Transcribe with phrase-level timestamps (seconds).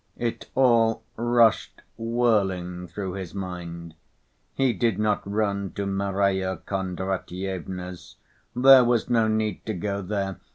[0.31, 3.93] It all rushed whirling through his mind.
[4.55, 8.15] He did not run to Marya Kondratyevna's.
[8.55, 10.39] "There was no need to go there